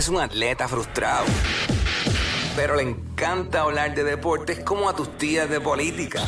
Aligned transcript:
es 0.00 0.08
un 0.08 0.18
atleta 0.18 0.66
frustrado, 0.66 1.26
pero 2.56 2.74
le 2.74 2.84
encanta 2.84 3.60
hablar 3.60 3.94
de 3.94 4.02
deportes 4.02 4.60
como 4.60 4.88
a 4.88 4.96
tus 4.96 5.18
tías 5.18 5.46
de 5.50 5.60
política. 5.60 6.22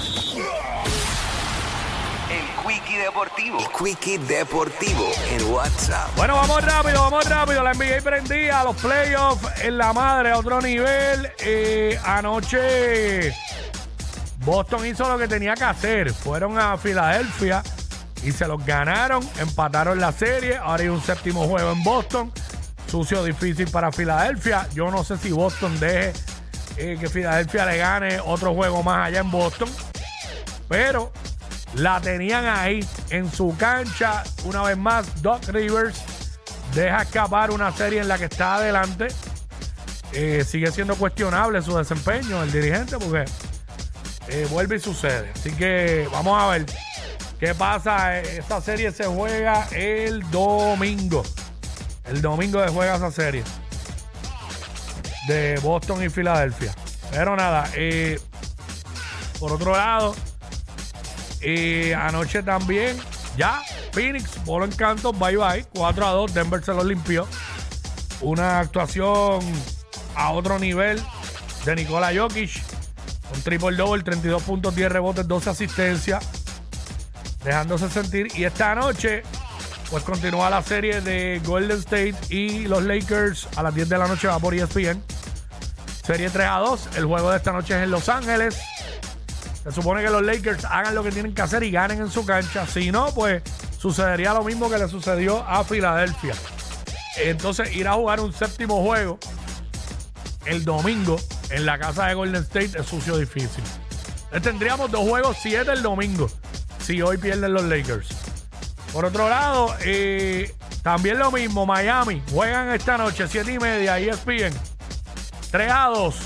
El 2.29 2.69
Quickie 2.69 2.99
Deportivo. 2.99 3.59
El 3.59 3.67
Quickie 3.69 4.19
Deportivo 4.19 5.11
en 5.31 5.51
WhatsApp. 5.51 6.11
Bueno, 6.17 6.35
vamos 6.35 6.63
rápido, 6.63 7.01
vamos 7.01 7.27
rápido. 7.27 7.63
La 7.63 7.73
NBA 7.73 8.03
prendía 8.05 8.63
los 8.63 8.77
playoffs 8.77 9.63
en 9.63 9.79
la 9.79 9.95
madre 9.95 10.33
a 10.33 10.39
otro 10.39 10.61
nivel. 10.61 11.33
Eh, 11.39 11.99
anoche 12.05 13.33
Boston 14.45 14.87
hizo 14.87 15.09
lo 15.09 15.17
que 15.17 15.29
tenía 15.29 15.55
que 15.55 15.65
hacer. 15.65 16.13
Fueron 16.13 16.59
a 16.59 16.77
Filadelfia 16.77 17.63
y 18.23 18.33
se 18.33 18.47
los 18.47 18.63
ganaron. 18.67 19.27
Empataron 19.41 19.99
la 19.99 20.13
serie. 20.13 20.59
Ahora 20.59 20.83
hay 20.83 20.91
un 20.91 21.03
séptimo 21.03 21.49
juego 21.49 21.73
en 21.73 21.83
Boston. 21.83 22.31
Sucio 22.93 23.25
difícil 23.25 23.71
para 23.71 23.91
Filadelfia. 23.91 24.69
Yo 24.75 24.91
no 24.91 25.03
sé 25.03 25.17
si 25.17 25.33
Boston 25.33 25.81
deje 25.81 26.13
eh, 26.77 26.99
que 27.01 27.09
Filadelfia 27.09 27.65
le 27.65 27.79
gane 27.79 28.21
otro 28.21 28.53
juego 28.53 28.83
más 28.83 29.07
allá 29.07 29.21
en 29.21 29.31
Boston. 29.31 29.71
Pero 30.69 31.11
la 31.73 32.03
tenían 32.03 32.45
ahí 32.45 32.87
en 33.09 33.33
su 33.33 33.57
cancha. 33.57 34.23
Una 34.45 34.63
vez 34.65 34.77
más, 34.77 35.23
Doc 35.23 35.43
Rivers 35.49 36.03
deja 36.75 37.01
escapar 37.01 37.51
una 37.51 37.73
serie 37.73 38.03
en 38.03 38.09
la 38.09 38.19
que 38.19 38.27
está 38.27 38.57
adelante. 38.57 39.09
Eh, 40.13 40.45
sigue 40.47 40.71
siendo 40.71 40.95
cuestionable 40.97 41.63
su 41.63 41.75
desempeño, 41.75 42.43
el 42.43 42.53
dirigente, 42.53 42.99
porque 42.99 43.25
eh, 44.29 44.47
vuelve 44.51 44.77
y 44.77 44.81
sucede. 44.81 45.33
Así 45.35 45.51
que 45.53 46.07
vamos 46.13 46.39
a 46.39 46.47
ver 46.49 46.67
qué 47.41 47.55
pasa. 47.55 48.19
Esta 48.19 48.61
serie 48.61 48.93
se 48.93 49.07
juega 49.07 49.67
el 49.71 50.31
domingo. 50.31 51.23
El 52.05 52.21
domingo 52.21 52.65
se 52.65 52.71
juega 52.73 52.97
esa 52.97 53.11
serie 53.11 53.45
de 55.29 55.59
Boston 55.63 56.05
y 56.05 56.09
Filadelfia. 56.09 56.75
Pero 57.11 57.37
nada, 57.37 57.71
eh, 57.75 58.19
por 59.39 59.53
otro 59.53 59.73
lado, 59.73 60.15
y 61.43 61.93
anoche 61.93 62.43
también, 62.43 62.97
ya, 63.37 63.61
Phoenix, 63.93 64.43
Bolo 64.45 64.65
Encanto, 64.65 65.13
bye 65.13 65.37
bye, 65.37 65.65
4 65.75 66.07
a 66.07 66.11
2, 66.11 66.35
Denver 66.35 66.65
se 66.65 66.73
lo 66.73 66.85
limpió. 66.85 67.27
Una 68.21 68.61
actuación 68.61 69.41
a 70.15 70.31
otro 70.31 70.59
nivel 70.59 71.03
de 71.65 71.75
Nikola 71.77 72.13
Jokic, 72.15 72.63
un 73.35 73.43
triple 73.43 73.77
double, 73.77 74.03
32 74.03 74.43
puntos, 74.43 74.75
10 74.75 74.93
rebotes, 74.93 75.27
12 75.27 75.51
asistencias, 75.51 76.25
dejándose 77.45 77.89
sentir. 77.91 78.29
Y 78.37 78.45
esta 78.45 78.75
noche, 78.75 79.23
pues 79.93 80.05
continúa 80.05 80.49
la 80.49 80.63
serie 80.63 81.03
de 81.03 81.39
Golden 81.45 81.79
State 81.81 82.15
y 82.31 82.67
los 82.67 82.83
Lakers 82.83 83.47
a 83.57 83.63
las 83.63 83.75
10 83.75 83.91
de 83.91 83.99
la 83.99 84.09
noche 84.09 84.27
va 84.27 84.39
por 84.39 84.55
ESPN. 84.55 85.03
Serie 86.03 86.31
3 86.31 86.47
a 86.49 86.59
2, 86.61 86.89
el 86.97 87.05
juego 87.05 87.31
de 87.31 87.37
esta 87.37 87.53
noche 87.53 87.77
es 87.77 87.83
en 87.83 87.91
Los 87.91 88.09
Ángeles. 88.09 88.59
Se 89.63 89.71
supone 89.71 90.03
que 90.03 90.09
los 90.09 90.23
Lakers 90.23 90.65
hagan 90.65 90.95
lo 90.95 91.05
que 91.05 91.13
tienen 91.13 91.35
que 91.35 91.43
hacer 91.43 91.63
y 91.63 91.71
ganen 91.71 92.01
en 92.01 92.11
su 92.11 92.25
cancha. 92.25 92.67
Si 92.67 92.91
no, 92.91 93.13
pues 93.15 93.43
sucedería 93.79 94.33
lo 94.33 94.43
mismo 94.43 94.71
que 94.71 94.79
le 94.79 94.89
sucedió 94.89 95.45
a 95.47 95.63
Filadelfia. 95.63 96.35
Entonces 97.19 97.77
ir 97.77 97.87
a 97.87 97.93
jugar 97.93 98.21
un 98.21 98.33
séptimo 98.33 98.83
juego 98.83 99.19
el 100.47 100.65
domingo 100.65 101.21
en 101.51 101.67
la 101.67 101.79
casa 101.79 102.07
de 102.07 102.15
Golden 102.15 102.43
State 102.45 102.81
es 102.81 102.87
sucio 102.87 103.19
difícil. 103.19 103.63
Tendríamos 104.43 104.91
dos 104.91 105.07
juegos 105.07 105.37
siete 105.39 105.71
el 105.71 105.83
domingo 105.83 106.31
si 106.79 107.03
hoy 107.03 107.19
pierden 107.19 107.53
los 107.53 107.65
Lakers. 107.65 108.22
Por 108.93 109.07
otro 109.07 109.29
lado, 109.29 109.75
eh, 109.85 110.55
también 110.83 111.19
lo 111.19 111.33
mismo, 111.33 111.65
Miami 111.65 112.23
juegan 112.31 112.71
esta 112.71 112.99
noche, 112.99 113.27
siete 113.27 113.53
y 113.53 113.59
media, 113.59 113.99
ESPN. 113.99 114.53
3 115.51 115.73
a 115.73 115.87
2 115.87 116.17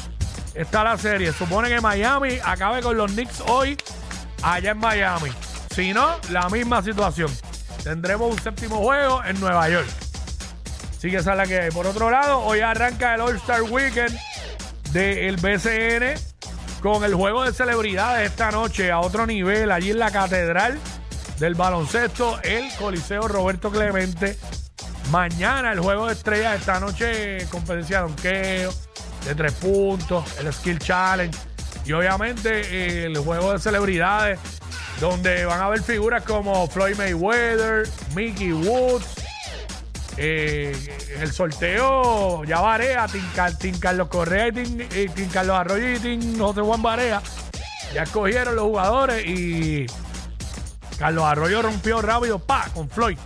está 0.55 0.83
la 0.83 0.97
serie. 0.97 1.33
Supone 1.33 1.69
que 1.69 1.81
Miami 1.81 2.39
acabe 2.45 2.81
con 2.83 2.97
los 2.97 3.13
Knicks 3.13 3.43
hoy 3.47 3.77
allá 4.43 4.73
en 4.73 4.79
Miami. 4.79 5.31
Si 5.75 5.93
no, 5.93 6.17
la 6.31 6.49
misma 6.49 6.83
situación. 6.83 7.31
Tendremos 7.85 8.33
un 8.33 8.41
séptimo 8.41 8.79
juego 8.79 9.23
en 9.25 9.39
Nueva 9.39 9.69
York. 9.69 9.87
Así 10.97 11.11
que 11.11 11.19
esa 11.19 11.33
es 11.33 11.37
la 11.37 11.47
que 11.47 11.61
hay. 11.61 11.71
Por 11.71 11.87
otro 11.87 12.11
lado, 12.11 12.41
hoy 12.41 12.61
arranca 12.61 13.15
el 13.15 13.21
All-Star 13.21 13.63
Weekend 13.63 14.19
del 14.93 15.37
BCN 15.37 16.15
con 16.81 17.05
el 17.05 17.15
juego 17.15 17.45
de 17.45 17.53
celebridades 17.53 18.31
esta 18.31 18.51
noche 18.51 18.91
a 18.91 19.01
otro 19.01 19.27
nivel, 19.27 19.71
allí 19.71 19.91
en 19.91 19.99
la 19.99 20.11
Catedral 20.11 20.81
del 21.39 21.55
Baloncesto, 21.55 22.39
el 22.43 22.73
Coliseo 22.79 23.29
Roberto 23.29 23.71
Clemente. 23.71 24.39
Mañana 25.11 25.73
el 25.73 25.81
juego 25.81 26.07
de 26.07 26.15
estrellas, 26.15 26.59
esta 26.59 26.81
noche 26.81 27.47
competencia 27.51 27.99
de 27.99 28.09
donqueo, 28.09 28.75
de 29.25 29.35
tres 29.35 29.53
puntos, 29.53 30.25
el 30.41 30.53
Skill 30.53 30.79
Challenge 30.79 31.39
y 31.85 31.93
obviamente 31.93 32.61
eh, 32.61 33.07
el 33.07 33.17
juego 33.19 33.53
de 33.53 33.59
celebridades 33.61 34.41
donde 35.01 35.45
van 35.45 35.61
a 35.61 35.67
haber 35.67 35.83
figuras 35.83 36.25
como 36.25 36.67
Floyd 36.67 36.97
Mayweather, 36.97 37.89
Mickey 38.15 38.53
Woods. 38.53 39.07
Eh, 40.19 40.75
el 41.21 41.31
sorteo 41.31 42.43
ya 42.45 42.61
Barea, 42.61 43.07
Tim, 43.59 43.79
Carlos 43.79 44.09
Correa, 44.09 44.49
y 44.49 44.53
Tim, 44.53 45.29
Carlos 45.31 45.57
Arroyo 45.57 45.91
y 45.93 45.99
Tim 45.99 46.39
José 46.39 46.63
Juan 46.63 46.83
Barea. 46.83 47.23
Ya 47.95 48.05
escogieron 48.05 48.57
los 48.57 48.65
jugadores 48.65 49.25
y 49.27 49.87
Carlos 50.99 51.25
Arroyo 51.25 51.63
rompió 51.63 52.01
rápido, 52.03 52.39
pa, 52.39 52.69
con 52.75 52.89
Floyd. 52.89 53.19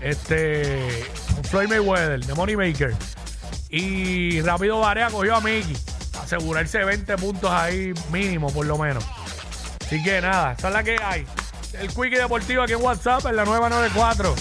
Este, 0.00 1.04
con 1.34 1.44
Floyd 1.44 1.68
Mayweather, 1.68 2.24
de 2.24 2.34
Moneymaker. 2.34 2.94
Y 3.68 4.40
rápido 4.42 4.80
Barea 4.80 5.10
cogió 5.10 5.36
a 5.36 5.40
Mickey. 5.40 5.76
Asegurarse 6.22 6.84
20 6.84 7.16
puntos 7.16 7.50
ahí 7.50 7.92
mínimo, 8.12 8.52
por 8.52 8.66
lo 8.66 8.76
menos. 8.78 9.04
Así 9.84 10.02
que 10.02 10.20
nada, 10.20 10.52
esa 10.52 10.68
es 10.68 10.74
la 10.74 10.82
que 10.82 10.96
hay. 11.02 11.26
El 11.74 11.88
Quickie 11.88 12.18
Deportivo 12.18 12.62
aquí 12.62 12.72
en 12.72 12.82
WhatsApp 12.82 13.26
en 13.26 13.36
la 13.36 13.44
nueva 13.44 13.68
94. 13.68 14.34